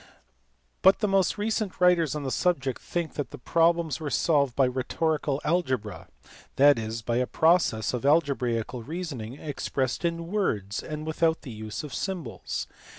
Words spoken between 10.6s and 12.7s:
and without the use of any symbols.